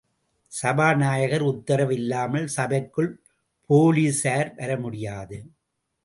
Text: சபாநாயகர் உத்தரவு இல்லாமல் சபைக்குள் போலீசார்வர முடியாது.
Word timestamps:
சபாநாயகர் 0.51 1.41
உத்தரவு 1.41 1.93
இல்லாமல் 1.93 2.47
சபைக்குள் 2.47 3.11
போலீசார்வர 3.69 4.79
முடியாது. 4.79 5.37